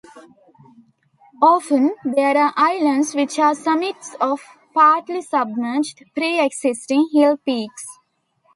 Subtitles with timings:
[1.43, 4.41] Often, there are islands, which are summits of
[4.73, 7.85] partly submerged, pre-existing hill peaks.